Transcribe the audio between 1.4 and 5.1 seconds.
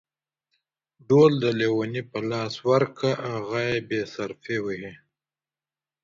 د ليوني په لاس ورکه، هغه يې بې صرفي وهي.